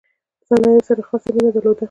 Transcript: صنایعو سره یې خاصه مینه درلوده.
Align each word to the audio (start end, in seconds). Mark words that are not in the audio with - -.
صنایعو 0.47 0.87
سره 0.87 0.99
یې 1.01 1.07
خاصه 1.09 1.29
مینه 1.35 1.51
درلوده. 1.55 1.79